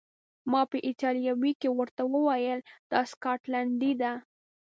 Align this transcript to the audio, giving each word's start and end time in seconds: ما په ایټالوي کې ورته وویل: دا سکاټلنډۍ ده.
ما 0.51 0.61
په 0.71 0.77
ایټالوي 0.87 1.51
کې 1.61 1.69
ورته 1.77 2.03
وویل: 2.13 2.59
دا 2.91 3.01
سکاټلنډۍ 3.11 3.93
ده. 4.01 4.13